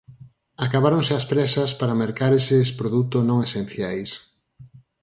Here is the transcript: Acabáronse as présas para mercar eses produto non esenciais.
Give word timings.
Acabáronse 0.65 1.13
as 1.15 1.27
présas 1.31 1.71
para 1.79 1.99
mercar 2.01 2.31
eses 2.41 2.69
produto 2.79 3.17
non 3.29 3.39
esenciais. 3.47 4.09